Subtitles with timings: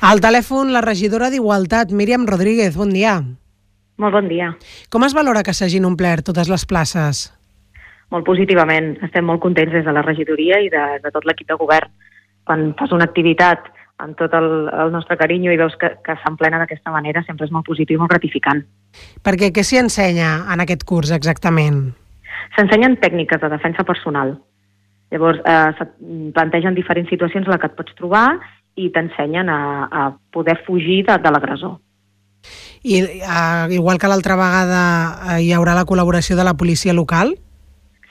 [0.00, 3.18] Al telèfon, la regidora d'Igualtat, Míriam Rodríguez, bon dia.
[4.00, 4.46] Molt bon dia.
[4.88, 7.26] Com es valora que s'hagin omplert totes les places?
[8.08, 8.94] Molt positivament.
[9.04, 11.92] Estem molt contents des de la regidoria i de, de tot l'equip de govern.
[12.48, 13.68] Quan fas una activitat
[14.00, 17.52] amb tot el, el nostre carinyo i veus que, que s'emplena d'aquesta manera, sempre és
[17.52, 18.64] molt positiu i molt gratificant.
[19.20, 21.84] Perquè què s'hi ensenya en aquest curs exactament?
[22.56, 24.38] S'ensenyen tècniques de defensa personal.
[25.12, 25.86] Llavors, eh,
[26.32, 28.40] plantegen diferents situacions en les que et pots trobar
[28.76, 31.78] i t'ensenyen a, a poder fugir de, de l'agressor.
[32.82, 37.36] I uh, igual que l'altra vegada uh, hi haurà la col·laboració de la policia local?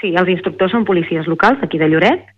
[0.00, 2.28] Sí, els instructors són policies locals d'aquí de Lloret.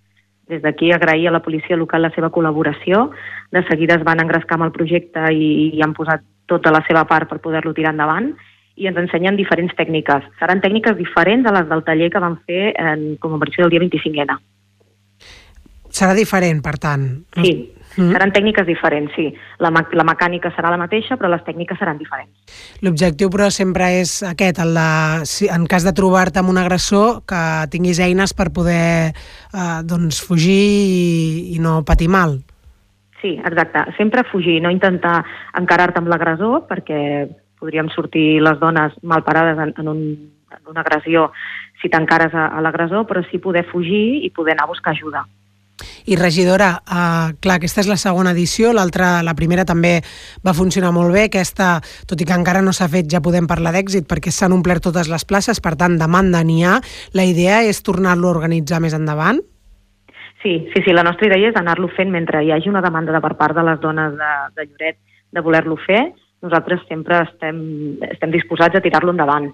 [0.51, 3.11] Des d'aquí agrair a la policia local la seva col·laboració.
[3.53, 7.05] De seguida es van engrescar amb el projecte i, i han posat tota la seva
[7.09, 8.33] part per poder-lo tirar endavant
[8.81, 10.25] i ens ensenyen diferents tècniques.
[10.41, 14.39] Seran tècniques diferents a les del taller que van fer en commemoració del dia 25N.
[15.93, 17.05] Serà diferent, per tant.
[17.37, 17.53] Sí,
[17.97, 18.13] mm.
[18.13, 19.29] seran tècniques diferents, sí.
[19.63, 22.55] La, la mecànica serà la mateixa, però les tècniques seran diferents.
[22.85, 24.89] L'objectiu, però, sempre és aquest, el de,
[25.29, 30.23] si, en cas de trobar-te amb un agressor, que tinguis eines per poder eh, doncs,
[30.25, 32.41] fugir i, i no patir mal.
[33.23, 33.87] Sí, exacte.
[33.97, 35.21] Sempre fugir, no intentar
[35.59, 37.01] encarar-te amb l'agressor, perquè
[37.63, 40.01] podríem sortir les dones mal parades en, en, un,
[40.51, 41.29] en una agressió
[41.81, 45.23] si t'encares a, a l'agressor, però sí poder fugir i poder anar a buscar ajuda.
[46.07, 49.99] I regidora, uh, clar, aquesta és la segona edició, l'altra, la primera també
[50.45, 51.77] va funcionar molt bé, aquesta,
[52.09, 55.11] tot i que encara no s'ha fet, ja podem parlar d'èxit perquè s'han omplert totes
[55.13, 56.79] les places, per tant, demanda n'hi ha.
[57.15, 59.41] La idea és tornar-lo a organitzar més endavant?
[60.43, 63.21] Sí, sí, sí, la nostra idea és anar-lo fent mentre hi hagi una demanda de
[63.23, 64.99] per part de les dones de, de Lloret
[65.33, 66.03] de voler-lo fer,
[66.43, 67.61] nosaltres sempre estem,
[68.11, 69.53] estem disposats a tirar-lo endavant.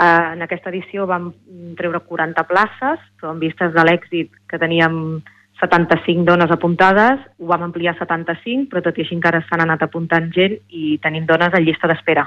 [0.00, 1.28] Uh, en aquesta edició vam
[1.76, 5.20] treure 40 places, però en vistes de l'èxit que teníem
[5.60, 9.84] 75 dones apuntades, ho vam ampliar a 75, però tot i així encara s'han anat
[9.84, 12.24] apuntant gent i tenim dones a llista d'espera.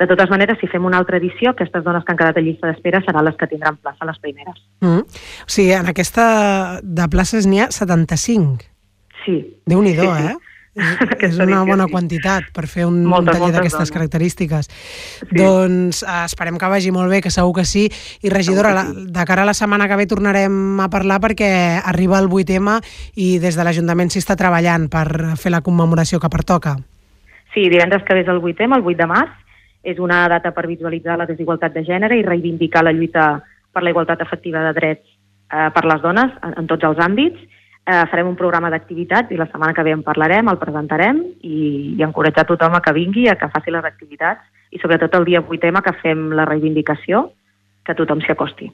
[0.00, 2.70] De totes maneres, si fem una altra edició, aquestes dones que han quedat a llista
[2.70, 4.56] d'espera seran les que tindran plaça les primeres.
[4.80, 5.04] Mm.
[5.04, 6.26] O sigui, en aquesta
[6.82, 8.70] de places n'hi ha 75?
[9.26, 9.36] Sí.
[9.68, 10.32] Déu-n'hi-do, sí, sí.
[10.32, 10.49] eh?
[10.74, 11.92] És una bona sí.
[11.92, 14.70] quantitat per fer un moltes, taller d'aquestes característiques.
[14.70, 15.28] Sí.
[15.34, 17.88] Doncs eh, esperem que vagi molt bé, que segur que sí.
[18.22, 21.50] I regidora, la, de cara a la setmana que ve tornarem a parlar perquè
[21.82, 22.78] arriba el 8M
[23.16, 26.76] i des de l'Ajuntament s'hi està treballant per fer la commemoració que pertoca.
[27.54, 29.38] Sí, divendres que ve és el 8M, el 8 de març,
[29.82, 33.40] és una data per visualitzar la desigualtat de gènere i reivindicar la lluita
[33.72, 37.40] per la igualtat efectiva de drets eh, per les dones en, en tots els àmbits.
[37.88, 41.96] Eh, farem un programa d'activitats i la setmana que ve en parlarem, el presentarem i,
[41.96, 45.40] i encoratjar tothom a que vingui, a que faci les activitats i sobretot el dia
[45.40, 47.30] 8M que fem la reivindicació,
[47.86, 48.68] que tothom s'hi acosti.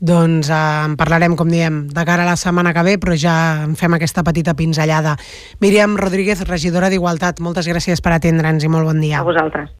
[0.00, 0.58] Doncs eh,
[0.88, 3.34] en parlarem, com diem, de cara a la setmana que ve, però ja
[3.66, 5.14] en fem aquesta petita pinzellada.
[5.60, 9.20] Míriam Rodríguez, regidora d'Igualtat, moltes gràcies per atendre'ns i molt bon dia.
[9.20, 9.70] A vosaltres.